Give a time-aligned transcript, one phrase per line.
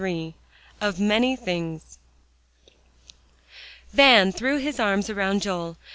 [0.01, 0.33] XXIII
[0.81, 1.99] OF MANY THINGS
[3.93, 5.77] Van threw his arms around Joel.